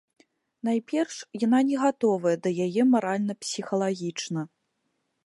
[0.67, 4.41] Найперш, яна не гатовая да яе маральна-псіхалагічна.